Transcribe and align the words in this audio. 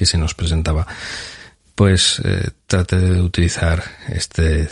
que 0.00 0.06
se 0.06 0.16
nos 0.16 0.34
presentaba, 0.34 0.86
pues 1.74 2.22
eh, 2.24 2.52
trate 2.66 2.96
de 2.96 3.20
utilizar 3.20 3.84
este 4.08 4.70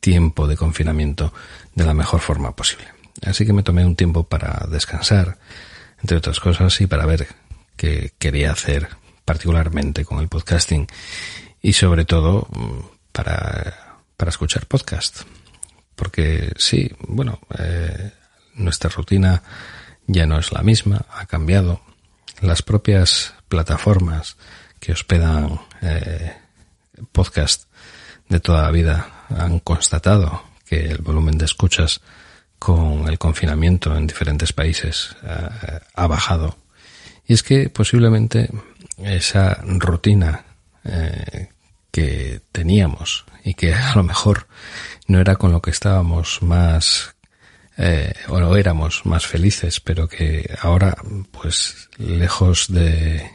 tiempo 0.00 0.48
de 0.48 0.56
confinamiento 0.56 1.30
de 1.74 1.84
la 1.84 1.92
mejor 1.92 2.20
forma 2.20 2.56
posible. 2.56 2.86
Así 3.20 3.44
que 3.44 3.52
me 3.52 3.62
tomé 3.62 3.84
un 3.84 3.96
tiempo 3.96 4.24
para 4.24 4.66
descansar, 4.70 5.36
entre 6.00 6.16
otras 6.16 6.40
cosas, 6.40 6.80
y 6.80 6.86
para 6.86 7.04
ver 7.04 7.28
qué 7.76 8.14
quería 8.18 8.52
hacer 8.52 8.88
particularmente 9.26 10.06
con 10.06 10.20
el 10.20 10.28
podcasting 10.28 10.86
y 11.60 11.74
sobre 11.74 12.06
todo 12.06 12.48
mm, 12.50 12.78
para, 13.12 13.98
para 14.16 14.30
escuchar 14.30 14.64
podcast. 14.64 15.24
Porque 15.94 16.50
sí, 16.56 16.90
bueno, 17.08 17.40
eh, 17.58 18.10
nuestra 18.54 18.88
rutina 18.88 19.42
ya 20.06 20.24
no 20.24 20.38
es 20.38 20.50
la 20.50 20.62
misma, 20.62 21.04
ha 21.10 21.26
cambiado. 21.26 21.82
Las 22.40 22.62
propias 22.62 23.34
plataformas 23.50 24.38
que 24.82 24.92
hospedan 24.92 25.60
eh, 25.80 26.32
podcast 27.12 27.70
de 28.28 28.40
toda 28.40 28.62
la 28.62 28.70
vida 28.72 29.26
han 29.28 29.60
constatado 29.60 30.42
que 30.66 30.86
el 30.90 30.98
volumen 30.98 31.38
de 31.38 31.44
escuchas 31.44 32.00
con 32.58 33.08
el 33.08 33.16
confinamiento 33.16 33.96
en 33.96 34.08
diferentes 34.08 34.52
países 34.52 35.14
eh, 35.22 35.78
ha 35.94 36.06
bajado. 36.08 36.56
Y 37.28 37.34
es 37.34 37.44
que 37.44 37.70
posiblemente 37.70 38.50
esa 38.98 39.60
rutina 39.64 40.44
eh, 40.84 41.48
que 41.92 42.40
teníamos 42.50 43.24
y 43.44 43.54
que 43.54 43.74
a 43.74 43.94
lo 43.94 44.02
mejor 44.02 44.48
no 45.06 45.20
era 45.20 45.36
con 45.36 45.52
lo 45.52 45.62
que 45.62 45.70
estábamos 45.70 46.42
más 46.42 47.14
eh, 47.78 48.14
o 48.26 48.40
no 48.40 48.56
éramos 48.56 49.06
más 49.06 49.26
felices, 49.26 49.78
pero 49.78 50.08
que 50.08 50.52
ahora, 50.60 50.96
pues, 51.30 51.88
lejos 51.98 52.66
de 52.68 53.30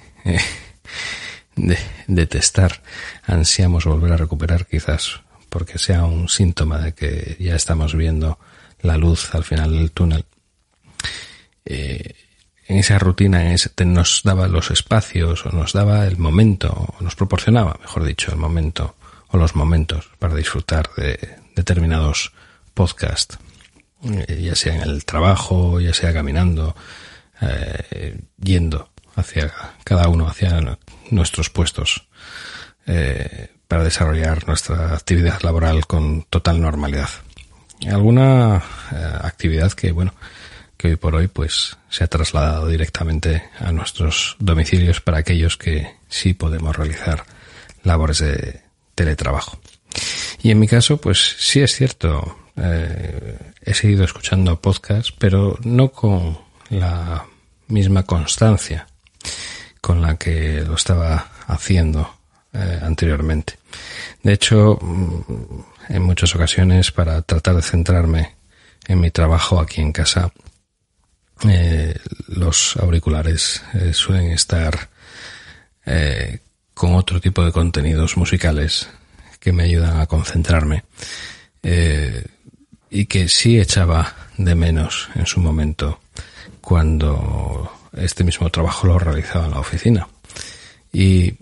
de 1.57 1.77
detestar, 2.07 2.81
ansiamos 3.25 3.85
volver 3.85 4.13
a 4.13 4.17
recuperar 4.17 4.65
quizás 4.65 5.21
porque 5.49 5.77
sea 5.77 6.05
un 6.05 6.29
síntoma 6.29 6.79
de 6.79 6.93
que 6.93 7.37
ya 7.39 7.55
estamos 7.55 7.95
viendo 7.95 8.39
la 8.81 8.97
luz 8.97 9.33
al 9.33 9.43
final 9.43 9.71
del 9.71 9.91
túnel. 9.91 10.25
Eh, 11.65 12.13
en 12.67 12.77
esa 12.77 12.99
rutina 12.99 13.43
nos 13.85 14.21
daba 14.23 14.47
los 14.47 14.71
espacios 14.71 15.45
o 15.45 15.51
nos 15.51 15.73
daba 15.73 16.05
el 16.05 16.17
momento, 16.17 16.69
o 16.69 17.03
nos 17.03 17.15
proporcionaba, 17.15 17.77
mejor 17.81 18.03
dicho, 18.03 18.31
el 18.31 18.37
momento 18.37 18.95
o 19.29 19.37
los 19.37 19.55
momentos 19.55 20.09
para 20.19 20.35
disfrutar 20.35 20.89
de 20.95 21.37
determinados 21.55 22.33
podcasts, 22.73 23.37
eh, 24.03 24.41
ya 24.43 24.55
sea 24.55 24.75
en 24.75 24.81
el 24.81 25.05
trabajo, 25.05 25.79
ya 25.79 25.93
sea 25.93 26.13
caminando, 26.13 26.75
eh, 27.41 28.19
yendo 28.37 28.89
hacia 29.17 29.51
cada 29.83 30.07
uno, 30.07 30.27
hacia 30.27 30.77
nuestros 31.09 31.49
puestos 31.49 32.07
eh, 32.85 33.49
para 33.67 33.83
desarrollar 33.83 34.47
nuestra 34.47 34.93
actividad 34.93 35.41
laboral 35.41 35.85
con 35.85 36.23
total 36.23 36.61
normalidad. 36.61 37.09
Alguna 37.87 38.63
eh, 38.91 39.17
actividad 39.21 39.73
que, 39.73 39.91
bueno, 39.91 40.13
que 40.77 40.89
hoy 40.89 40.95
por 40.95 41.15
hoy 41.15 41.27
pues 41.27 41.77
se 41.89 42.03
ha 42.03 42.07
trasladado 42.07 42.67
directamente 42.67 43.43
a 43.59 43.71
nuestros 43.71 44.37
domicilios 44.39 45.01
para 45.01 45.17
aquellos 45.17 45.57
que 45.57 45.95
sí 46.07 46.33
podemos 46.33 46.75
realizar 46.75 47.25
labores 47.83 48.19
de 48.19 48.61
teletrabajo. 48.95 49.59
Y 50.41 50.51
en 50.51 50.59
mi 50.59 50.67
caso, 50.67 50.97
pues 50.97 51.35
sí 51.39 51.61
es 51.61 51.75
cierto, 51.75 52.37
eh, 52.55 53.37
he 53.61 53.73
seguido 53.73 54.03
escuchando 54.05 54.61
podcasts, 54.61 55.11
pero 55.17 55.57
no 55.63 55.89
con 55.89 56.37
la 56.69 57.25
misma 57.67 58.03
constancia 58.03 58.86
con 59.81 60.01
la 60.01 60.17
que 60.17 60.61
lo 60.61 60.75
estaba 60.75 61.27
haciendo 61.47 62.17
eh, 62.53 62.79
anteriormente. 62.81 63.59
De 64.23 64.33
hecho, 64.33 64.79
mm, 64.81 65.93
en 65.93 66.01
muchas 66.01 66.33
ocasiones, 66.35 66.91
para 66.91 67.21
tratar 67.21 67.55
de 67.55 67.61
centrarme 67.61 68.35
en 68.87 68.99
mi 68.99 69.11
trabajo 69.11 69.59
aquí 69.59 69.81
en 69.81 69.91
casa, 69.91 70.31
eh, 71.47 71.95
los 72.27 72.77
auriculares 72.77 73.61
eh, 73.73 73.93
suelen 73.93 74.31
estar 74.31 74.89
con 76.73 76.95
otro 76.95 77.21
tipo 77.21 77.45
de 77.45 77.53
contenidos 77.53 78.17
musicales 78.17 78.89
que 79.39 79.53
me 79.53 79.63
ayudan 79.63 80.01
a 80.01 80.05
concentrarme 80.05 80.83
y 82.89 83.05
que 83.05 83.29
sí 83.29 83.57
echaba 83.57 84.13
de 84.37 84.53
menos 84.53 85.07
en 85.15 85.25
su 85.25 85.39
momento 85.39 86.01
cuando 86.59 87.71
este 87.93 88.23
mismo 88.23 88.49
trabajo 88.49 88.87
lo 88.87 88.99
realizaba 88.99 89.45
en 89.45 89.51
la 89.51 89.59
oficina. 89.59 90.07
Y 90.91 91.33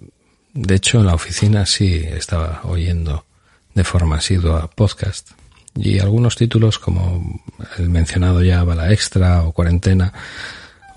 de 0.53 0.75
hecho 0.75 0.99
en 0.99 1.07
la 1.07 1.15
oficina 1.15 1.65
sí 1.65 1.95
estaba 1.95 2.61
oyendo 2.63 3.25
de 3.73 3.83
forma 3.83 4.17
asidua 4.17 4.69
podcast 4.69 5.31
y 5.75 5.99
algunos 5.99 6.35
títulos 6.35 6.79
como 6.79 7.41
el 7.77 7.89
mencionado 7.89 8.41
ya 8.41 8.63
Bala 8.63 8.91
Extra 8.91 9.43
o 9.43 9.51
Cuarentena 9.51 10.13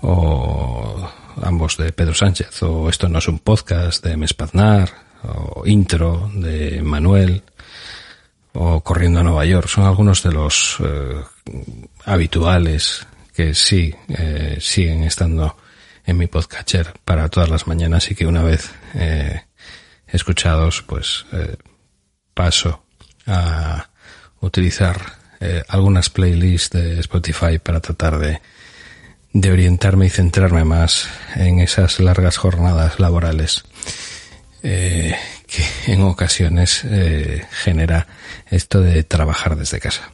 o 0.01 1.09
ambos 1.41 1.77
de 1.77 1.91
Pedro 1.91 2.13
Sánchez 2.13 2.63
o 2.63 2.89
Esto 2.89 3.09
no 3.09 3.19
es 3.19 3.27
un 3.27 3.39
podcast 3.39 4.03
de 4.03 4.15
Mespaznar 4.15 4.89
o 5.23 5.65
Intro 5.65 6.31
de 6.33 6.81
Manuel 6.81 7.43
o 8.53 8.81
Corriendo 8.81 9.19
a 9.19 9.23
Nueva 9.23 9.45
York 9.45 9.67
son 9.67 9.83
algunos 9.83 10.23
de 10.23 10.31
los 10.31 10.77
eh, 10.79 11.21
habituales 12.05 13.05
que 13.39 13.53
sí 13.53 13.95
eh, 14.09 14.57
siguen 14.59 15.05
estando 15.05 15.55
en 16.05 16.17
mi 16.17 16.27
podcatcher 16.27 16.91
para 17.05 17.29
todas 17.29 17.47
las 17.47 17.67
mañanas 17.67 18.11
y 18.11 18.15
que 18.15 18.27
una 18.27 18.43
vez 18.43 18.69
eh, 18.95 19.45
escuchados, 20.07 20.81
pues 20.81 21.25
eh, 21.31 21.55
paso 22.33 22.83
a 23.25 23.89
utilizar 24.41 24.99
algunas 25.69 26.09
playlists 26.09 26.71
de 26.71 26.99
Spotify 26.99 27.59
para 27.63 27.79
tratar 27.79 28.19
de, 28.19 28.41
de 29.31 29.51
orientarme 29.53 30.07
y 30.07 30.09
centrarme 30.09 30.65
más 30.65 31.07
en 31.35 31.61
esas 31.61 32.01
largas 32.01 32.35
jornadas 32.35 32.99
laborales 32.99 33.63
que 35.49 35.65
en 35.91 36.01
ocasiones 36.03 36.83
eh, 36.85 37.45
genera 37.51 38.07
esto 38.49 38.81
de 38.81 39.03
trabajar 39.03 39.55
desde 39.55 39.79
casa. 39.79 40.11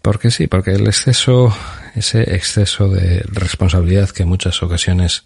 Porque 0.00 0.30
sí, 0.30 0.46
porque 0.46 0.72
el 0.72 0.86
exceso, 0.86 1.54
ese 1.94 2.34
exceso 2.34 2.88
de 2.88 3.22
responsabilidad 3.26 4.10
que 4.10 4.22
en 4.22 4.28
muchas 4.28 4.62
ocasiones 4.62 5.24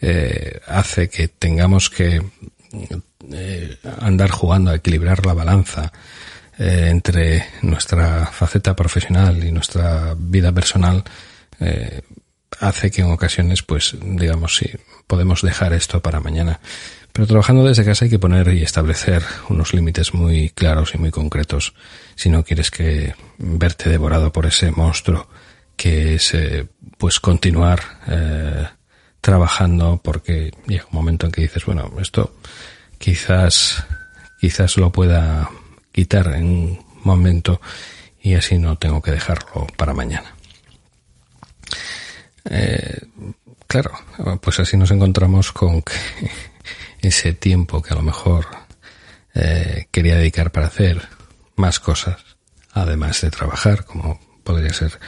eh, 0.00 0.60
hace 0.66 1.08
que 1.08 1.28
tengamos 1.28 1.90
que 1.90 2.22
eh, 3.32 3.76
andar 4.00 4.30
jugando 4.30 4.70
a 4.70 4.76
equilibrar 4.76 5.24
la 5.26 5.34
balanza 5.34 5.92
entre 6.60 7.46
nuestra 7.62 8.26
faceta 8.26 8.74
profesional 8.74 9.44
y 9.44 9.52
nuestra 9.52 10.16
vida 10.18 10.50
personal, 10.50 11.04
hace 12.58 12.90
que 12.90 13.02
en 13.02 13.12
ocasiones, 13.12 13.62
pues, 13.62 13.94
digamos, 14.02 14.56
sí, 14.56 14.68
podemos 15.06 15.42
dejar 15.42 15.72
esto 15.72 16.02
para 16.02 16.18
mañana. 16.18 16.58
Pero 17.18 17.26
trabajando 17.26 17.64
desde 17.64 17.84
casa 17.84 18.04
hay 18.04 18.12
que 18.12 18.20
poner 18.20 18.46
y 18.54 18.62
establecer 18.62 19.24
unos 19.48 19.74
límites 19.74 20.14
muy 20.14 20.50
claros 20.50 20.94
y 20.94 20.98
muy 20.98 21.10
concretos. 21.10 21.74
Si 22.14 22.28
no 22.28 22.44
quieres 22.44 22.70
que 22.70 23.12
verte 23.38 23.90
devorado 23.90 24.30
por 24.30 24.46
ese 24.46 24.70
monstruo 24.70 25.26
que 25.74 26.14
es 26.14 26.32
eh, 26.34 26.68
pues 26.96 27.18
continuar 27.18 27.80
eh, 28.06 28.68
trabajando 29.20 30.00
porque 30.00 30.52
llega 30.68 30.84
un 30.84 30.92
momento 30.94 31.26
en 31.26 31.32
que 31.32 31.40
dices 31.40 31.64
bueno 31.64 31.90
esto 32.00 32.36
quizás 32.98 33.84
quizás 34.40 34.76
lo 34.76 34.92
pueda 34.92 35.50
quitar 35.90 36.36
en 36.36 36.44
un 36.44 36.86
momento 37.02 37.60
y 38.22 38.34
así 38.34 38.58
no 38.58 38.78
tengo 38.78 39.02
que 39.02 39.10
dejarlo 39.10 39.66
para 39.76 39.92
mañana. 39.92 40.36
Eh, 42.48 43.00
claro 43.66 43.90
pues 44.40 44.60
así 44.60 44.76
nos 44.76 44.92
encontramos 44.92 45.50
con 45.50 45.82
que 45.82 45.94
ese 47.00 47.32
tiempo 47.32 47.82
que 47.82 47.92
a 47.92 47.96
lo 47.96 48.02
mejor 48.02 48.46
eh, 49.34 49.86
quería 49.90 50.16
dedicar 50.16 50.52
para 50.52 50.66
hacer 50.66 51.08
más 51.56 51.80
cosas, 51.80 52.20
además 52.72 53.20
de 53.20 53.30
trabajar, 53.30 53.84
como 53.84 54.20
podría 54.44 54.72
ser, 54.72 54.98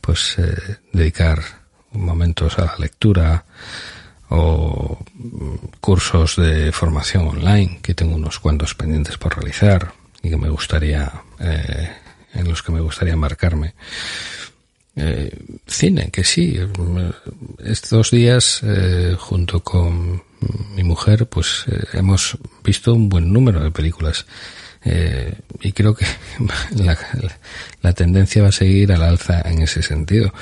pues, 0.00 0.38
eh, 0.38 0.76
dedicar 0.92 1.42
momentos 1.92 2.58
a 2.58 2.66
la 2.66 2.76
lectura 2.78 3.44
o 4.30 4.98
mm, 5.14 5.54
cursos 5.80 6.36
de 6.36 6.72
formación 6.72 7.28
online, 7.28 7.80
que 7.82 7.94
tengo 7.94 8.14
unos 8.14 8.38
cuantos 8.38 8.74
pendientes 8.74 9.16
por 9.16 9.36
realizar 9.36 9.92
y 10.22 10.30
que 10.30 10.36
me 10.36 10.50
gustaría, 10.50 11.10
eh, 11.40 11.90
en 12.34 12.48
los 12.48 12.62
que 12.62 12.72
me 12.72 12.80
gustaría 12.80 13.16
marcarme. 13.16 13.74
Eh, 15.00 15.30
cine, 15.66 16.10
que 16.10 16.24
sí. 16.24 16.58
Estos 17.64 18.10
días, 18.10 18.60
eh, 18.64 19.14
junto 19.16 19.60
con 19.60 20.22
mi 20.74 20.84
mujer, 20.84 21.26
pues 21.26 21.64
eh, 21.68 21.84
hemos 21.94 22.38
visto 22.64 22.94
un 22.94 23.08
buen 23.08 23.32
número 23.32 23.60
de 23.60 23.70
películas. 23.70 24.26
Eh, 24.84 25.34
y 25.60 25.72
creo 25.72 25.94
que 25.94 26.06
la, 27.82 27.92
tendencia 27.92 28.42
va 28.42 28.48
a 28.48 28.52
seguir 28.52 28.92
al 28.92 29.02
alza 29.02 29.40
en 29.42 29.62
ese 29.62 29.82
sentido. 29.82 30.32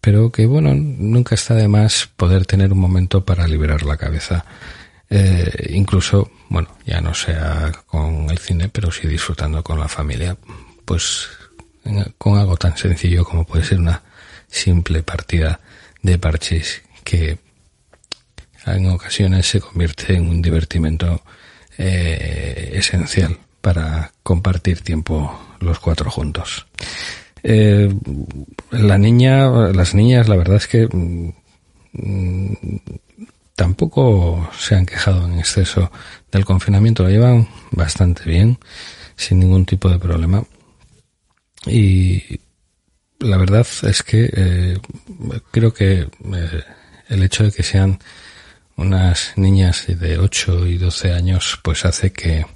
Pero 0.00 0.30
que 0.30 0.46
bueno, 0.46 0.74
nunca 0.74 1.34
está 1.34 1.54
de 1.54 1.68
más 1.68 2.08
poder 2.16 2.46
tener 2.46 2.72
un 2.72 2.78
momento 2.78 3.24
para 3.24 3.46
liberar 3.46 3.82
la 3.82 3.96
cabeza. 3.96 4.44
Eh, 5.10 5.72
incluso, 5.74 6.30
bueno, 6.48 6.68
ya 6.86 7.00
no 7.00 7.12
sea 7.12 7.72
con 7.86 8.30
el 8.30 8.38
cine, 8.38 8.68
pero 8.68 8.90
sí 8.90 9.08
disfrutando 9.08 9.62
con 9.62 9.78
la 9.78 9.88
familia. 9.88 10.36
Pues 10.84 11.28
con 12.18 12.38
algo 12.38 12.56
tan 12.56 12.76
sencillo 12.76 13.24
como 13.24 13.44
puede 13.44 13.64
ser 13.64 13.80
una 13.80 14.02
simple 14.48 15.02
partida 15.02 15.60
de 16.02 16.18
parches 16.18 16.82
que 17.04 17.38
en 18.66 18.86
ocasiones 18.90 19.46
se 19.46 19.60
convierte 19.60 20.14
en 20.14 20.28
un 20.28 20.42
divertimento 20.42 21.22
eh, 21.78 22.72
esencial 22.74 23.38
para 23.60 24.12
compartir 24.22 24.80
tiempo 24.80 25.38
los 25.60 25.78
cuatro 25.80 26.10
juntos. 26.10 26.66
Eh, 27.42 27.92
la 28.70 28.98
niña, 28.98 29.48
las 29.72 29.94
niñas, 29.94 30.28
la 30.28 30.36
verdad 30.36 30.56
es 30.56 30.66
que 30.66 30.88
mm, 30.90 31.30
tampoco 33.56 34.50
se 34.58 34.74
han 34.74 34.86
quejado 34.86 35.26
en 35.26 35.38
exceso 35.38 35.90
del 36.30 36.44
confinamiento, 36.44 37.02
lo 37.02 37.10
llevan 37.10 37.48
bastante 37.70 38.24
bien, 38.24 38.58
sin 39.16 39.38
ningún 39.38 39.66
tipo 39.66 39.88
de 39.88 39.98
problema. 39.98 40.44
Y 41.66 42.40
la 43.18 43.36
verdad 43.36 43.66
es 43.82 44.02
que 44.02 44.30
eh, 44.32 44.78
creo 45.50 45.74
que 45.74 46.08
eh, 46.34 46.64
el 47.08 47.22
hecho 47.22 47.44
de 47.44 47.52
que 47.52 47.62
sean 47.62 47.98
unas 48.80 49.34
niñas 49.36 49.84
de 49.86 50.18
8 50.18 50.66
y 50.66 50.78
12 50.78 51.12
años 51.12 51.58
pues 51.62 51.84
hace 51.84 52.12
que 52.12 52.46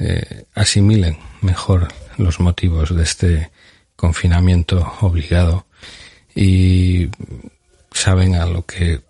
eh, 0.00 0.44
asimilen 0.54 1.18
mejor 1.40 1.88
los 2.18 2.40
motivos 2.40 2.94
de 2.94 3.02
este 3.04 3.50
confinamiento 3.94 4.94
obligado 5.00 5.66
y 6.34 7.08
saben 7.92 8.34
a 8.34 8.44
lo 8.44 8.66
que 8.66 9.00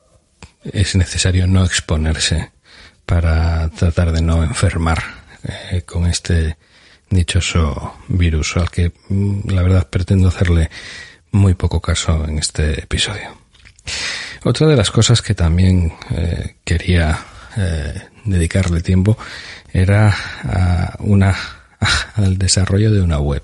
es 0.64 0.94
necesario 0.94 1.46
no 1.46 1.64
exponerse 1.64 2.52
para 3.06 3.70
tratar 3.70 4.12
de 4.12 4.20
no 4.20 4.44
enfermar 4.44 5.02
eh, 5.42 5.82
con 5.86 6.06
este 6.06 6.58
dichoso 7.08 7.96
virus 8.08 8.56
al 8.58 8.70
que 8.70 8.92
mm, 9.08 9.48
la 9.48 9.62
verdad 9.62 9.88
pretendo 9.88 10.28
hacerle 10.28 10.68
muy 11.32 11.54
poco 11.54 11.80
caso 11.80 12.24
en 12.28 12.38
este 12.38 12.82
episodio. 12.82 13.38
Otra 14.44 14.66
de 14.66 14.76
las 14.76 14.90
cosas 14.90 15.22
que 15.22 15.34
también 15.34 15.92
eh, 16.10 16.56
quería 16.64 17.18
eh, 17.56 18.02
dedicarle 18.24 18.80
tiempo 18.80 19.16
era 19.72 20.14
a 20.44 20.96
una 21.00 21.34
al 22.14 22.38
desarrollo 22.38 22.92
de 22.92 23.02
una 23.02 23.18
web. 23.18 23.42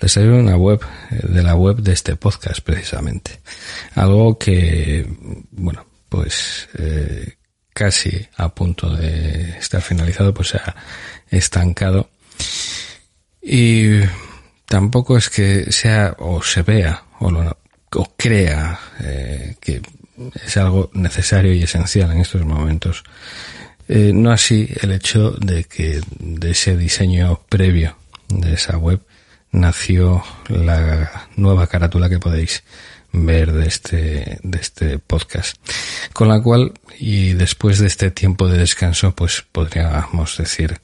Desarrollo 0.00 0.34
de 0.34 0.42
una 0.42 0.56
web, 0.56 0.80
eh, 1.10 1.20
de 1.22 1.42
la 1.42 1.54
web 1.54 1.76
de 1.78 1.92
este 1.92 2.16
podcast 2.16 2.60
precisamente. 2.60 3.40
Algo 3.94 4.38
que, 4.38 5.06
bueno, 5.50 5.86
pues 6.08 6.68
eh, 6.78 7.34
casi 7.72 8.26
a 8.36 8.48
punto 8.54 8.94
de 8.94 9.58
estar 9.58 9.82
finalizado, 9.82 10.32
pues 10.34 10.48
se 10.48 10.58
ha 10.58 10.74
estancado 11.30 12.10
y 13.42 14.00
tampoco 14.66 15.16
es 15.16 15.30
que 15.30 15.70
sea 15.70 16.16
o 16.18 16.42
se 16.42 16.62
vea 16.62 17.04
o, 17.20 17.30
lo, 17.30 17.58
o 17.94 18.14
crea 18.16 18.78
eh, 19.00 19.56
que 19.60 19.80
es 20.34 20.56
algo 20.56 20.90
necesario 20.92 21.52
y 21.52 21.62
esencial 21.62 22.12
en 22.12 22.20
estos 22.20 22.44
momentos. 22.44 23.04
Eh, 23.88 24.12
no 24.14 24.30
así 24.30 24.68
el 24.82 24.92
hecho 24.92 25.30
de 25.32 25.64
que 25.64 26.00
de 26.18 26.50
ese 26.50 26.76
diseño 26.76 27.40
previo 27.48 27.96
de 28.28 28.54
esa 28.54 28.76
web 28.76 29.00
nació 29.50 30.22
la 30.48 31.28
nueva 31.36 31.66
carátula 31.66 32.08
que 32.08 32.18
podéis 32.18 32.62
ver 33.12 33.52
de 33.52 33.66
este, 33.66 34.38
de 34.42 34.58
este 34.58 34.98
podcast. 34.98 35.56
Con 36.12 36.28
la 36.28 36.42
cual, 36.42 36.72
y 36.98 37.32
después 37.32 37.78
de 37.78 37.86
este 37.86 38.10
tiempo 38.10 38.48
de 38.48 38.58
descanso, 38.58 39.14
pues 39.14 39.44
podríamos 39.50 40.36
decir 40.36 40.80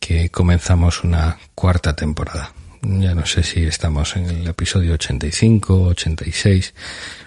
que 0.00 0.30
comenzamos 0.30 1.04
una 1.04 1.38
cuarta 1.54 1.94
temporada. 1.94 2.52
Ya 2.82 3.14
no 3.14 3.26
sé 3.26 3.42
si 3.42 3.64
estamos 3.64 4.16
en 4.16 4.26
el 4.26 4.48
episodio 4.48 4.94
85, 4.94 5.82
86, 5.88 6.74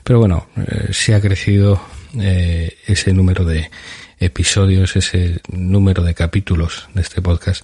pero 0.04 0.20
bueno, 0.20 0.48
eh, 0.58 0.90
se 0.92 1.14
ha 1.14 1.22
crecido 1.22 1.80
eh, 2.20 2.76
ese 2.88 3.14
número 3.14 3.46
de 3.46 3.70
episodios, 4.20 4.96
ese 4.96 5.42
número 5.52 6.04
de 6.04 6.16
capítulos 6.16 6.88
de 6.96 7.02
este 7.02 7.22
podcast, 7.22 7.64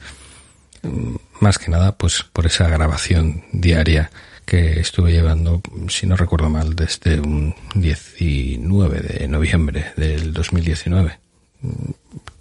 mm, 0.84 1.15
más 1.39 1.58
que 1.58 1.72
nada 1.72 1.98
pues 1.98 2.24
por 2.31 2.46
esa 2.46 2.67
grabación 2.69 3.43
diaria 3.51 4.12
que 4.46 4.79
estuve 4.79 5.12
llevando, 5.12 5.62
si 5.89 6.05
no 6.05 6.15
recuerdo 6.15 6.50
mal, 6.50 6.75
desde 6.75 7.19
un 7.19 7.55
19 7.74 9.00
de 9.00 9.27
noviembre 9.27 9.93
del 9.96 10.31
2019. 10.31 11.19
Mm, 11.62 11.91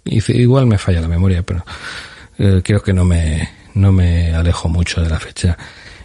igual 0.05 0.67
me 0.67 0.77
falla 0.77 1.01
la 1.01 1.07
memoria, 1.07 1.41
pero 1.41 1.65
eh, 2.37 2.61
creo 2.63 2.81
que 2.81 2.93
no 2.93 3.03
me, 3.03 3.49
no 3.79 3.91
me 3.91 4.35
alejo 4.35 4.69
mucho 4.69 5.01
de 5.01 5.09
la 5.09 5.19
fecha 5.19 5.57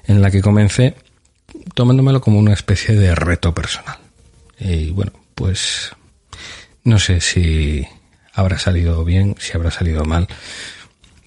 en 0.07 0.23
la 0.23 0.31
que 0.31 0.41
comencé, 0.41 0.95
tomándomelo 1.75 2.21
como 2.21 2.39
una 2.39 2.53
especie 2.53 2.95
de 2.95 3.15
reto 3.15 3.55
personal. 3.55 3.99
Y 4.59 4.91
bueno, 4.91 5.13
pues 5.35 5.93
no 6.85 6.99
sé 6.99 7.21
si 7.21 7.87
habrá 8.33 8.59
salido 8.59 9.05
bien, 9.05 9.37
si 9.39 9.53
habrá 9.57 9.71
salido 9.71 10.05
mal. 10.05 10.29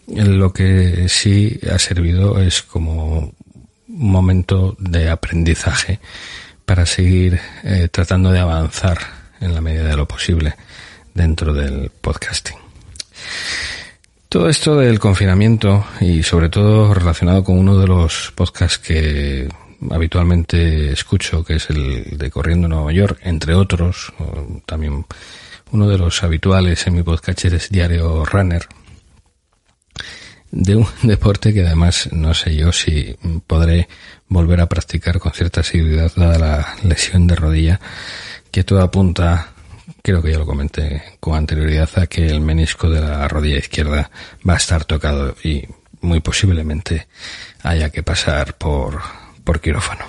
Lo 0.07 0.53
que 0.53 1.09
sí 1.09 1.59
ha 1.69 1.79
servido 1.79 2.39
es 2.41 2.61
como 2.61 3.19
un 3.19 4.11
momento 4.11 4.75
de 4.79 5.09
aprendizaje 5.09 5.99
para 6.65 6.85
seguir 6.85 7.39
eh, 7.63 7.89
tratando 7.91 8.31
de 8.31 8.39
avanzar 8.39 8.97
en 9.41 9.53
la 9.53 9.61
medida 9.61 9.83
de 9.83 9.97
lo 9.97 10.07
posible 10.07 10.55
dentro 11.13 11.53
del 11.53 11.89
podcasting. 11.89 12.57
Todo 14.29 14.49
esto 14.49 14.75
del 14.75 14.99
confinamiento 14.99 15.85
y 16.01 16.21
sobre 16.21 16.49
todo 16.49 16.93
relacionado 16.93 17.45
con 17.45 17.57
uno 17.57 17.77
de 17.79 17.87
los 17.87 18.33
podcasts 18.35 18.77
que 18.77 19.47
habitualmente 19.89 20.91
escucho, 20.91 21.45
que 21.45 21.55
es 21.55 21.69
el 21.69 22.17
de 22.17 22.29
Corriendo 22.29 22.67
Nueva 22.67 22.91
York, 22.91 23.19
entre 23.23 23.55
otros, 23.55 24.11
también 24.65 25.05
uno 25.71 25.87
de 25.87 25.97
los 25.97 26.23
habituales 26.23 26.85
en 26.87 26.95
mi 26.95 27.03
podcast 27.03 27.45
es 27.45 27.69
Diario 27.69 28.25
Runner, 28.25 28.67
de 30.51 30.75
un 30.75 30.87
deporte 31.03 31.53
que 31.53 31.65
además 31.65 32.09
no 32.11 32.33
sé 32.33 32.53
yo 32.53 32.73
si 32.73 33.15
podré 33.47 33.87
volver 34.27 34.59
a 34.59 34.67
practicar 34.67 35.19
con 35.19 35.31
cierta 35.31 35.63
seguridad 35.63 36.11
dada 36.17 36.37
la 36.37 36.75
lesión 36.83 37.27
de 37.27 37.35
rodilla 37.35 37.79
que 38.51 38.65
todo 38.65 38.81
apunta 38.81 39.53
creo 40.07 40.21
que 40.21 40.31
ya 40.31 40.37
lo 40.37 40.45
comenté 40.45 41.03
con 41.19 41.35
anterioridad 41.35 41.89
a 41.97 42.07
que 42.07 42.25
el 42.25 42.39
menisco 42.39 42.89
de 42.89 43.01
la 43.01 43.27
rodilla 43.27 43.57
izquierda 43.57 44.09
va 44.47 44.53
a 44.53 44.55
estar 44.55 44.85
tocado 44.85 45.35
y 45.43 45.65
muy 45.99 46.21
posiblemente 46.21 47.09
haya 47.63 47.89
que 47.89 48.03
pasar 48.03 48.53
por, 48.53 49.01
por 49.43 49.59
quirófano. 49.59 50.05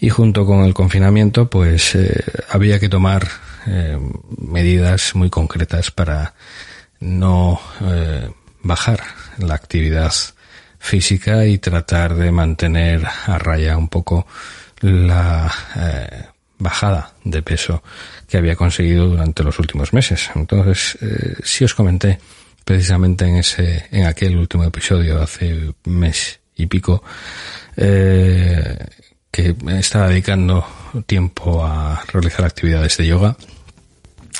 Y 0.00 0.08
junto 0.08 0.44
con 0.44 0.64
el 0.64 0.74
confinamiento, 0.74 1.48
pues 1.48 1.94
eh, 1.94 2.24
había 2.50 2.80
que 2.80 2.88
tomar 2.88 3.28
eh, 3.68 3.96
medidas 4.36 5.14
muy 5.14 5.30
concretas 5.30 5.92
para 5.92 6.34
no 6.98 7.60
eh, 7.80 8.28
bajar 8.64 9.00
la 9.38 9.54
actividad 9.54 10.12
física 10.80 11.46
y 11.46 11.58
tratar 11.58 12.16
de 12.16 12.32
mantener 12.32 13.06
a 13.06 13.38
raya 13.38 13.76
un 13.76 13.86
poco 13.86 14.26
la 14.80 15.52
bajada 16.58 17.14
de 17.24 17.42
peso 17.42 17.82
que 18.28 18.36
había 18.36 18.56
conseguido 18.56 19.08
durante 19.08 19.42
los 19.42 19.58
últimos 19.58 19.92
meses. 19.92 20.30
Entonces, 20.34 20.98
eh, 21.00 21.36
sí 21.42 21.64
os 21.64 21.74
comenté 21.74 22.18
precisamente 22.64 23.24
en 23.24 23.36
ese, 23.36 23.86
en 23.90 24.06
aquel 24.06 24.36
último 24.36 24.64
episodio 24.64 25.22
hace 25.22 25.72
mes 25.84 26.40
y 26.56 26.66
pico, 26.66 27.02
eh, 27.76 28.76
que 29.30 29.54
estaba 29.78 30.08
dedicando 30.08 30.66
tiempo 31.06 31.64
a 31.64 32.02
realizar 32.12 32.44
actividades 32.44 32.96
de 32.96 33.06
yoga. 33.06 33.36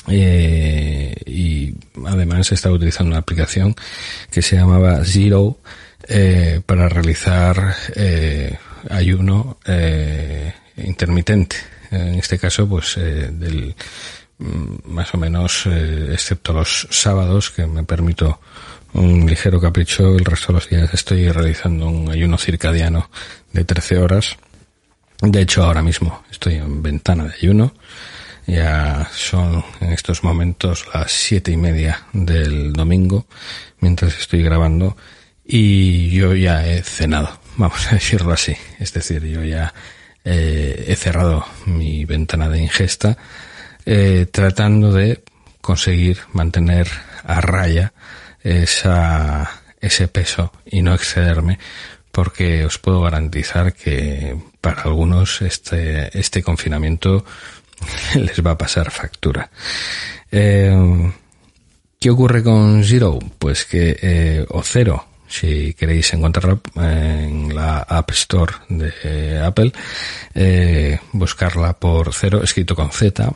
Eh, 0.07 1.15
y 1.25 1.73
además 2.05 2.51
estaba 2.51 2.75
utilizando 2.75 3.11
una 3.11 3.19
aplicación 3.19 3.75
que 4.31 4.41
se 4.41 4.55
llamaba 4.55 5.01
Zero 5.03 5.59
eh, 6.07 6.61
para 6.65 6.89
realizar 6.89 7.75
eh, 7.95 8.57
ayuno 8.89 9.57
eh, 9.65 10.53
intermitente 10.77 11.57
en 11.91 12.15
este 12.15 12.37
caso, 12.37 12.67
pues 12.67 12.97
eh, 12.97 13.29
del 13.31 13.75
mm, 14.37 14.91
más 14.91 15.13
o 15.13 15.17
menos, 15.17 15.65
eh, 15.65 16.09
excepto 16.11 16.53
los 16.53 16.87
sábados, 16.89 17.51
que 17.51 17.65
me 17.65 17.83
permito 17.83 18.39
un 18.93 19.25
ligero 19.27 19.61
capricho, 19.61 20.15
el 20.15 20.25
resto 20.25 20.47
de 20.47 20.53
los 20.53 20.69
días 20.69 20.93
estoy 20.93 21.29
realizando 21.31 21.87
un 21.87 22.09
ayuno 22.09 22.37
circadiano 22.37 23.09
de 23.53 23.63
13 23.63 23.99
horas. 23.99 24.37
De 25.21 25.41
hecho, 25.41 25.63
ahora 25.63 25.83
mismo 25.83 26.23
estoy 26.31 26.55
en 26.55 26.81
ventana 26.81 27.25
de 27.25 27.33
ayuno. 27.33 27.73
Ya 28.47 29.07
son 29.13 29.63
en 29.79 29.91
estos 29.93 30.23
momentos 30.23 30.87
las 30.93 31.11
siete 31.11 31.51
y 31.51 31.57
media 31.57 32.07
del 32.13 32.73
domingo, 32.73 33.27
mientras 33.79 34.17
estoy 34.17 34.41
grabando, 34.41 34.97
y 35.45 36.09
yo 36.09 36.33
ya 36.33 36.65
he 36.65 36.81
cenado, 36.81 37.39
vamos 37.57 37.85
a 37.87 37.95
decirlo 37.95 38.31
así. 38.31 38.55
Es 38.79 38.93
decir, 38.93 39.23
yo 39.25 39.43
ya 39.43 39.73
eh, 40.31 40.85
he 40.87 40.95
cerrado 40.95 41.43
mi 41.65 42.05
ventana 42.05 42.49
de 42.49 42.59
ingesta 42.59 43.17
eh, 43.83 44.27
tratando 44.31 44.93
de 44.93 45.23
conseguir 45.59 46.19
mantener 46.33 46.87
a 47.23 47.41
raya 47.41 47.93
esa, 48.43 49.49
ese 49.81 50.07
peso 50.07 50.53
y 50.67 50.83
no 50.83 50.93
excederme 50.93 51.57
porque 52.11 52.63
os 52.63 52.77
puedo 52.77 53.01
garantizar 53.01 53.73
que 53.73 54.37
para 54.61 54.83
algunos 54.83 55.41
este, 55.41 56.15
este 56.17 56.43
confinamiento 56.43 57.25
les 58.13 58.45
va 58.45 58.51
a 58.51 58.57
pasar 58.57 58.91
factura. 58.91 59.49
Eh, 60.31 61.11
¿Qué 61.99 62.09
ocurre 62.11 62.43
con 62.43 62.83
Zero? 62.83 63.17
Pues 63.39 63.65
que, 63.65 64.45
o 64.49 64.61
Cero, 64.61 65.08
si 65.29 65.73
queréis 65.75 66.13
encontrarla 66.13 66.59
en 66.75 67.55
la 67.55 67.79
App 67.79 68.11
Store 68.11 68.53
de 68.67 69.39
Apple, 69.39 69.71
eh, 70.33 70.99
buscarla 71.13 71.73
por 71.73 72.13
cero, 72.13 72.41
escrito 72.43 72.75
con 72.75 72.91
Z. 72.91 73.31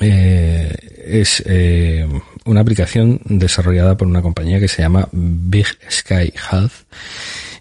Eh, 0.00 0.76
es 1.06 1.42
eh, 1.46 2.08
una 2.46 2.60
aplicación 2.60 3.20
desarrollada 3.24 3.96
por 3.96 4.08
una 4.08 4.22
compañía 4.22 4.58
que 4.58 4.68
se 4.68 4.82
llama 4.82 5.08
Big 5.12 5.66
Sky 5.88 6.32
Health 6.50 6.72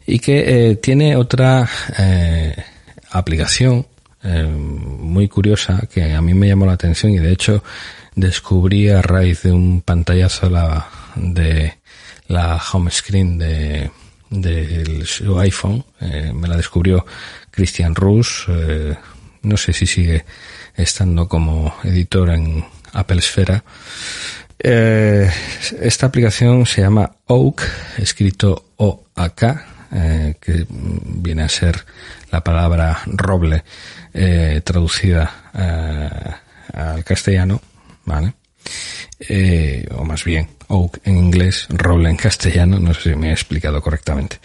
y 0.06 0.20
que 0.20 0.72
eh, 0.72 0.76
tiene 0.76 1.16
otra 1.16 1.70
eh, 1.98 2.56
aplicación 3.12 3.86
eh, 4.24 4.44
muy 4.44 5.28
curiosa 5.28 5.88
que 5.92 6.14
a 6.14 6.22
mí 6.22 6.34
me 6.34 6.48
llamó 6.48 6.66
la 6.66 6.74
atención 6.74 7.14
y 7.14 7.20
de 7.20 7.32
hecho 7.32 7.64
descubrí 8.16 8.90
a 8.90 9.02
raíz 9.02 9.44
de 9.44 9.52
un 9.52 9.82
pantallazo 9.82 10.50
la, 10.50 10.88
de 11.16 11.76
la 12.34 12.60
home 12.72 12.90
screen 12.90 13.38
de, 13.38 13.92
de 14.30 15.06
su 15.06 15.40
iPhone. 15.40 15.86
Eh, 16.02 16.34
me 16.34 16.48
la 16.48 16.58
descubrió 16.58 17.06
Christian 17.52 17.94
Rus. 17.94 18.46
Eh, 18.50 18.96
no 19.44 19.56
sé 19.56 19.72
si 19.72 19.86
sigue 19.86 20.26
estando 20.76 21.28
como 21.28 21.76
editor 21.84 22.32
en 22.32 22.66
Apple 22.94 23.20
Esfera. 23.20 23.64
Eh, 24.58 25.30
esta 25.82 26.08
aplicación 26.08 26.66
se 26.66 26.82
llama 26.82 27.12
Oak, 27.28 27.62
escrito 27.98 28.72
O-A-K, 28.78 29.66
que 30.40 30.66
viene 30.70 31.44
a 31.44 31.50
ser 31.50 31.86
la 32.32 32.44
palabra 32.44 33.02
roble 33.06 33.64
traducida 34.64 35.52
al 36.74 37.04
castellano, 37.04 37.62
¿vale? 38.06 38.34
Eh, 39.20 39.88
o 39.96 40.04
más 40.04 40.24
bien 40.24 40.48
oak 40.68 41.00
en 41.06 41.18
inglés, 41.18 41.68
roble 41.70 42.10
en 42.10 42.18
castellano, 42.18 42.80
no 42.80 42.94
sé 42.94 43.12
si 43.12 43.16
me 43.16 43.30
he 43.30 43.32
explicado 43.32 43.82
correctamente. 43.82 44.40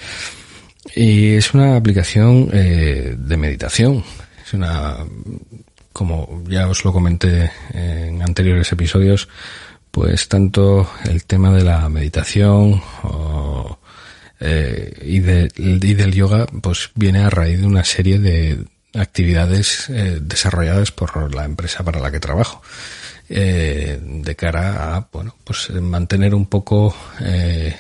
Y 0.95 1.35
es 1.35 1.55
una 1.55 1.77
aplicación 1.77 2.51
eh, 2.53 3.15
de 3.17 3.37
meditación, 3.37 4.05
es 4.45 4.53
una, 4.55 4.97
como 5.93 6.43
ya 6.49 6.69
os 6.69 6.85
lo 6.85 6.93
comenté 6.93 7.51
en 7.73 8.23
anteriores 8.23 8.71
episodios, 8.73 9.29
pues 9.91 10.29
tanto 10.29 10.89
el 11.05 11.25
tema 11.25 11.53
de 11.53 11.65
la 11.65 11.89
meditación 11.89 12.81
eh, 14.41 14.93
y 15.03 15.21
del 15.95 16.15
yoga, 16.15 16.47
pues 16.63 16.91
viene 16.95 17.21
a 17.21 17.31
raíz 17.31 17.61
de 17.61 17.67
una 17.67 17.85
serie 17.85 18.19
de 18.19 18.65
actividades 18.95 19.89
eh, 19.91 20.19
desarrolladas 20.21 20.93
por 20.93 21.35
la 21.35 21.45
empresa 21.45 21.85
para 21.85 22.01
la 22.01 22.11
que 22.11 22.21
trabajo 22.21 22.63
eh, 23.29 23.99
de 24.03 24.37
cara 24.37 24.97
a 24.97 25.09
bueno 25.13 25.35
pues 25.45 25.71
mantener 25.71 26.35
un 26.35 26.47
poco 26.47 26.95
eh, 27.21 27.75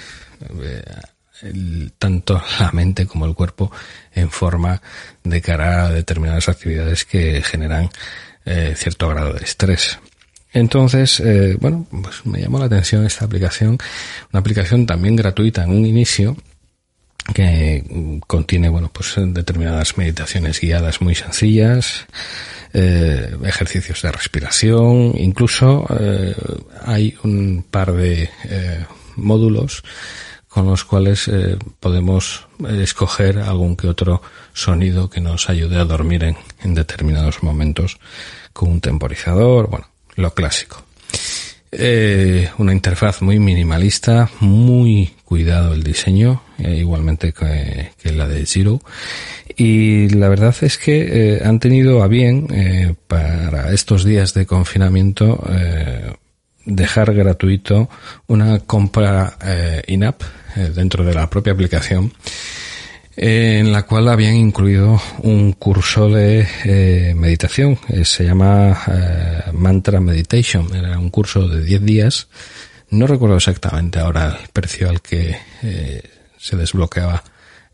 tanto 1.98 2.42
la 2.58 2.72
mente 2.72 3.06
como 3.06 3.26
el 3.26 3.34
cuerpo 3.34 3.70
en 4.14 4.30
forma 4.30 4.80
de 5.22 5.40
cara 5.40 5.86
a 5.86 5.90
determinadas 5.90 6.48
actividades 6.48 7.04
que 7.04 7.42
generan 7.42 7.90
eh, 8.44 8.74
cierto 8.76 9.08
grado 9.08 9.34
de 9.34 9.44
estrés. 9.44 9.98
Entonces, 10.52 11.20
eh, 11.20 11.56
bueno, 11.60 11.86
pues 11.90 12.24
me 12.24 12.40
llamó 12.40 12.58
la 12.58 12.64
atención 12.64 13.04
esta 13.04 13.26
aplicación, 13.26 13.78
una 14.32 14.40
aplicación 14.40 14.86
también 14.86 15.14
gratuita 15.14 15.64
en 15.64 15.70
un 15.70 15.84
inicio, 15.84 16.36
que 17.34 18.20
contiene, 18.26 18.68
bueno, 18.68 18.90
pues 18.92 19.14
determinadas 19.16 19.98
meditaciones 19.98 20.60
guiadas 20.60 21.00
muy 21.00 21.14
sencillas, 21.14 22.06
eh, 22.72 23.36
ejercicios 23.44 24.02
de 24.02 24.12
respiración, 24.12 25.12
incluso 25.16 25.86
eh, 25.98 26.34
hay 26.84 27.16
un 27.24 27.64
par 27.70 27.92
de 27.92 28.30
eh, 28.44 28.84
módulos 29.16 29.82
con 30.48 30.66
los 30.66 30.84
cuales 30.84 31.28
eh, 31.28 31.58
podemos 31.78 32.46
escoger 32.68 33.38
algún 33.38 33.76
que 33.76 33.88
otro 33.88 34.22
sonido 34.54 35.10
que 35.10 35.20
nos 35.20 35.48
ayude 35.50 35.76
a 35.76 35.84
dormir 35.84 36.34
en 36.62 36.74
determinados 36.74 37.42
momentos 37.42 37.98
con 38.52 38.70
un 38.70 38.80
temporizador, 38.80 39.68
bueno, 39.68 39.86
lo 40.16 40.34
clásico. 40.34 40.87
Eh, 41.70 42.48
una 42.58 42.72
interfaz 42.72 43.20
muy 43.20 43.38
minimalista, 43.38 44.30
muy 44.40 45.12
cuidado 45.28 45.74
el 45.74 45.82
diseño, 45.82 46.42
eh, 46.58 46.76
igualmente 46.76 47.34
que, 47.34 47.90
la 48.10 48.26
de 48.26 48.46
Zero. 48.46 48.80
Y 49.56 50.08
la 50.08 50.28
verdad 50.30 50.56
es 50.62 50.78
que 50.78 51.36
eh, 51.36 51.42
han 51.44 51.60
tenido 51.60 52.02
a 52.02 52.08
bien 52.08 52.46
eh, 52.50 52.94
para 53.06 53.72
estos 53.72 54.04
días 54.04 54.32
de 54.32 54.46
confinamiento 54.46 55.44
dejar 56.64 57.14
gratuito 57.14 57.88
una 58.26 58.60
compra 58.60 59.38
in-app 59.86 60.22
dentro 60.74 61.04
de 61.04 61.14
la 61.14 61.28
propia 61.30 61.54
aplicación 61.54 62.12
en 63.20 63.72
la 63.72 63.82
cual 63.82 64.08
habían 64.08 64.36
incluido 64.36 65.02
un 65.24 65.52
curso 65.52 66.08
de 66.08 66.46
eh, 66.64 67.14
meditación, 67.16 67.76
eh, 67.88 68.04
se 68.04 68.24
llama 68.24 68.80
eh, 68.86 69.50
Mantra 69.54 70.00
Meditation, 70.00 70.72
era 70.72 70.96
un 70.96 71.10
curso 71.10 71.48
de 71.48 71.64
10 71.64 71.82
días. 71.82 72.28
No 72.90 73.08
recuerdo 73.08 73.36
exactamente 73.36 73.98
ahora 73.98 74.38
el 74.40 74.48
precio 74.52 74.88
al 74.88 75.02
que 75.02 75.36
eh, 75.64 76.02
se 76.38 76.56
desbloqueaba 76.56 77.24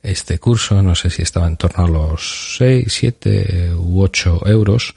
este 0.03 0.39
curso, 0.39 0.83
no 0.83 0.95
sé 0.95 1.11
si 1.11 1.21
estaba 1.21 1.47
en 1.47 1.59
torno 1.59 1.85
a 1.85 1.89
los 1.91 2.57
6, 2.57 2.87
7 2.89 3.75
u 3.77 4.01
8 4.01 4.45
euros, 4.47 4.95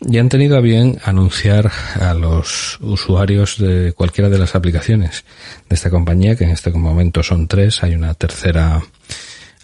y 0.00 0.18
han 0.18 0.28
tenido 0.28 0.56
a 0.56 0.60
bien 0.60 0.98
anunciar 1.04 1.70
a 2.00 2.14
los 2.14 2.78
usuarios 2.80 3.58
de 3.58 3.92
cualquiera 3.92 4.28
de 4.28 4.38
las 4.38 4.56
aplicaciones 4.56 5.24
de 5.68 5.74
esta 5.76 5.88
compañía, 5.88 6.34
que 6.34 6.44
en 6.44 6.50
este 6.50 6.72
momento 6.72 7.22
son 7.22 7.46
tres, 7.46 7.84
hay 7.84 7.94
una 7.94 8.14
tercera 8.14 8.82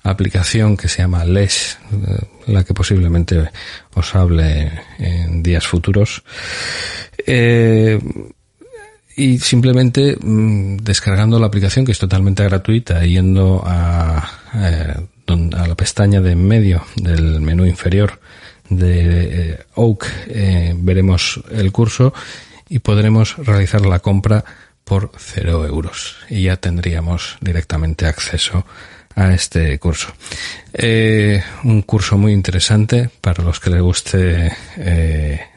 aplicación 0.05 0.77
que 0.77 0.89
se 0.89 0.99
llama 1.03 1.25
LES, 1.25 1.79
eh, 1.93 2.27
la 2.47 2.63
que 2.63 2.75
posiblemente 2.75 3.51
os 3.95 4.15
hable 4.15 4.71
en 4.99 5.43
días 5.43 5.67
futuros. 5.67 6.23
Eh, 7.27 7.99
y 9.17 9.39
simplemente 9.39 10.17
mm, 10.21 10.77
descargando 10.79 11.39
la 11.39 11.47
aplicación 11.47 11.87
que 11.87 11.93
es 11.93 11.99
totalmente 11.99 12.45
gratuita 12.45 13.05
yendo 13.05 13.63
a, 13.65 14.29
eh, 14.55 14.95
a 15.57 15.67
la 15.67 15.75
pestaña 15.75 16.21
de 16.21 16.33
en 16.33 16.47
medio 16.47 16.85
del 16.97 17.41
menú 17.41 17.65
inferior 17.65 18.21
de 18.69 19.59
Oak 19.75 20.07
veremos 20.77 21.41
el 21.51 21.71
curso 21.71 22.13
y 22.69 22.79
podremos 22.81 23.37
realizar 23.37 23.85
la 23.85 24.01
compra 24.01 24.45
por 24.85 25.13
cero 25.17 25.65
euros 25.67 26.17
y 26.29 26.45
ya 26.45 26.57
tendríamos 26.57 27.37
directamente 27.41 28.07
acceso 28.07 28.65
a 29.15 29.33
este 29.33 29.79
curso. 29.79 30.13
un 31.65 31.83
curso 31.83 32.19
muy 32.19 32.33
interesante 32.33 33.11
para 33.21 33.43
los 33.45 33.61
que 33.61 33.71
les 33.71 33.83
guste 33.83 34.53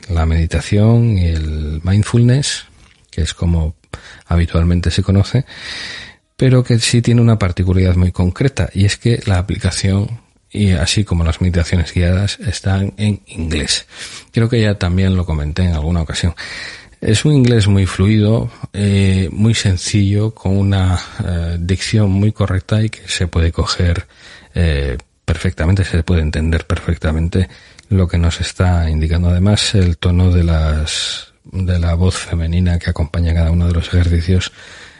la 0.09 0.25
meditación 0.25 1.17
y 1.17 1.25
el 1.27 1.81
mindfulness 1.83 2.65
que 3.17 3.23
es 3.23 3.33
como 3.33 3.73
habitualmente 4.27 4.91
se 4.91 5.01
conoce, 5.01 5.43
pero 6.35 6.63
que 6.63 6.77
sí 6.77 7.01
tiene 7.01 7.19
una 7.19 7.39
particularidad 7.39 7.95
muy 7.95 8.11
concreta 8.11 8.69
y 8.71 8.85
es 8.85 8.95
que 8.95 9.23
la 9.25 9.39
aplicación 9.39 10.21
y 10.51 10.73
así 10.73 11.03
como 11.03 11.23
las 11.23 11.41
meditaciones 11.41 11.95
guiadas 11.95 12.39
están 12.39 12.93
en 12.97 13.21
inglés. 13.25 13.87
Creo 14.31 14.49
que 14.49 14.61
ya 14.61 14.75
también 14.75 15.15
lo 15.15 15.25
comenté 15.25 15.63
en 15.63 15.73
alguna 15.73 16.03
ocasión. 16.03 16.35
Es 16.99 17.25
un 17.25 17.33
inglés 17.33 17.67
muy 17.67 17.85
fluido, 17.85 18.49
eh, 18.73 19.29
muy 19.31 19.53
sencillo, 19.53 20.33
con 20.33 20.57
una 20.57 20.99
eh, 21.23 21.57
dicción 21.59 22.09
muy 22.09 22.31
correcta 22.31 22.81
y 22.81 22.89
que 22.89 23.07
se 23.07 23.27
puede 23.27 23.51
coger 23.51 24.07
eh, 24.55 24.97
perfectamente, 25.23 25.83
se 25.83 26.01
puede 26.01 26.21
entender 26.21 26.65
perfectamente 26.65 27.47
lo 27.89 28.07
que 28.07 28.17
nos 28.17 28.41
está 28.41 28.89
indicando. 28.89 29.29
Además, 29.29 29.75
el 29.75 29.97
tono 29.97 30.31
de 30.31 30.43
las 30.43 31.33
de 31.43 31.79
la 31.79 31.93
voz 31.93 32.15
femenina 32.17 32.77
que 32.79 32.89
acompaña 32.89 33.33
cada 33.33 33.51
uno 33.51 33.67
de 33.67 33.73
los 33.73 33.87
ejercicios 33.87 34.51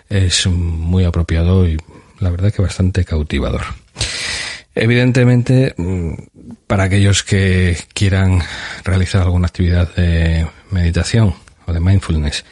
es 0.08 0.48
muy 0.48 1.04
apropiado 1.04 1.68
y 1.68 1.78
la 2.20 2.30
verdad 2.30 2.54
que 2.54 2.62
bastante 2.62 3.04
cautivador. 3.04 3.64
Evidentemente, 4.76 5.74
mm, 5.76 6.14
para 6.68 6.84
aquellos 6.84 7.24
que 7.24 7.76
quieran 7.94 8.42
realizar 8.84 9.24
alguna 9.24 9.48
actividad 9.48 9.94
de 9.96 10.48
meditación 10.70 11.34
o 11.68 11.74
de 11.74 11.80
mindfulness 11.80 12.44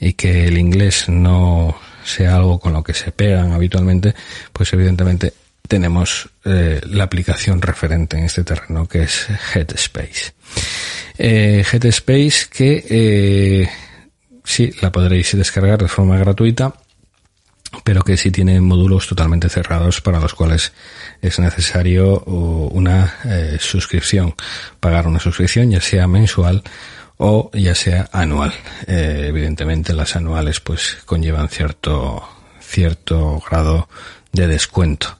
y 0.00 0.14
que 0.14 0.48
el 0.48 0.58
inglés 0.58 1.08
no 1.08 1.78
sea 2.04 2.36
algo 2.36 2.58
con 2.58 2.72
lo 2.72 2.82
que 2.82 2.94
se 2.94 3.12
pegan 3.12 3.52
habitualmente, 3.52 4.14
pues 4.52 4.72
evidentemente 4.72 5.32
tenemos 5.68 6.28
eh, 6.44 6.80
la 6.84 7.04
aplicación 7.04 7.60
referente 7.60 8.16
en 8.16 8.24
este 8.24 8.44
terreno 8.44 8.86
que 8.86 9.02
es 9.02 9.26
Headspace. 9.54 10.32
Eh, 11.18 11.64
Headspace 11.70 12.46
que 12.50 12.86
eh, 12.88 13.68
sí 14.44 14.72
la 14.80 14.92
podréis 14.92 15.36
descargar 15.36 15.78
de 15.78 15.88
forma 15.88 16.18
gratuita 16.18 16.74
pero 17.84 18.02
que 18.02 18.16
sí 18.16 18.30
tiene 18.30 18.60
módulos 18.60 19.06
totalmente 19.06 19.48
cerrados 19.48 20.00
para 20.00 20.20
los 20.20 20.34
cuales 20.34 20.72
es 21.20 21.38
necesario 21.38 22.20
una 22.24 23.14
eh, 23.24 23.56
suscripción, 23.60 24.34
pagar 24.80 25.06
una 25.06 25.20
suscripción 25.20 25.70
ya 25.70 25.80
sea 25.80 26.06
mensual 26.06 26.62
o 27.18 27.50
ya 27.52 27.74
sea 27.74 28.08
anual. 28.12 28.52
Eh, 28.86 29.26
evidentemente 29.28 29.92
las 29.92 30.16
anuales 30.16 30.60
pues 30.60 30.98
conllevan 31.04 31.48
cierto 31.48 32.28
cierto 32.60 33.42
grado 33.48 33.88
de 34.32 34.46
descuento 34.48 35.16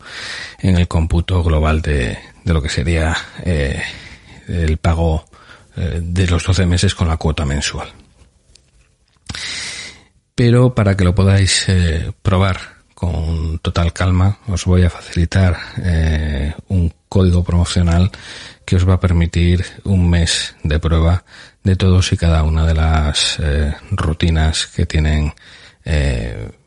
en 0.58 0.76
el 0.76 0.88
cómputo 0.88 1.42
global 1.42 1.80
de, 1.80 2.18
de 2.44 2.54
lo 2.54 2.60
que 2.60 2.68
sería 2.68 3.16
eh, 3.44 3.82
el 4.48 4.76
pago 4.78 5.24
eh, 5.76 6.00
de 6.02 6.26
los 6.26 6.44
12 6.44 6.66
meses 6.66 6.94
con 6.94 7.08
la 7.08 7.16
cuota 7.16 7.44
mensual. 7.44 7.88
Pero 10.34 10.74
para 10.74 10.96
que 10.96 11.04
lo 11.04 11.14
podáis 11.14 11.66
probar 12.20 12.58
con 12.94 13.58
total 13.60 13.92
calma, 13.94 14.38
os 14.48 14.66
voy 14.66 14.82
a 14.82 14.90
facilitar 14.90 15.56
un 16.68 16.92
código 17.08 17.44
promocional 17.44 18.10
que 18.64 18.76
os 18.76 18.88
va 18.88 18.94
a 18.94 19.00
permitir 19.00 19.64
un 19.84 20.10
mes 20.10 20.56
de 20.62 20.78
prueba 20.78 21.24
de 21.62 21.76
todos 21.76 22.12
y 22.12 22.16
cada 22.16 22.42
una 22.42 22.66
de 22.66 22.74
las 22.74 23.38
rutinas 23.90 24.66
que 24.66 24.86
tienen 24.86 25.32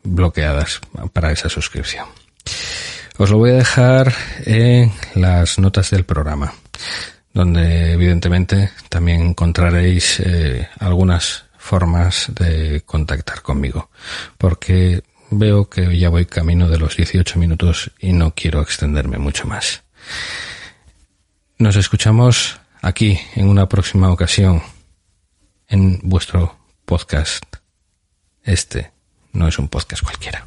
bloqueadas 0.02 0.80
para 1.12 1.30
esa 1.30 1.50
suscripción. 1.50 2.06
Os 3.20 3.28
lo 3.28 3.36
voy 3.36 3.50
a 3.50 3.56
dejar 3.56 4.14
en 4.46 4.92
las 5.14 5.58
notas 5.58 5.90
del 5.90 6.04
programa, 6.04 6.54
donde 7.34 7.92
evidentemente 7.92 8.70
también 8.88 9.20
encontraréis 9.20 10.20
eh, 10.20 10.66
algunas 10.78 11.44
formas 11.58 12.32
de 12.34 12.80
contactar 12.86 13.42
conmigo, 13.42 13.90
porque 14.38 15.02
veo 15.30 15.68
que 15.68 15.98
ya 15.98 16.08
voy 16.08 16.24
camino 16.24 16.66
de 16.68 16.78
los 16.78 16.96
18 16.96 17.38
minutos 17.38 17.90
y 17.98 18.14
no 18.14 18.34
quiero 18.34 18.62
extenderme 18.62 19.18
mucho 19.18 19.46
más. 19.46 19.82
Nos 21.58 21.76
escuchamos 21.76 22.58
aquí 22.80 23.18
en 23.34 23.48
una 23.48 23.68
próxima 23.68 24.10
ocasión 24.10 24.62
en 25.68 26.00
vuestro 26.02 26.56
podcast. 26.84 27.44
Este 28.42 28.90
no 29.32 29.46
es 29.46 29.58
un 29.58 29.68
podcast 29.68 30.02
cualquiera. 30.02 30.46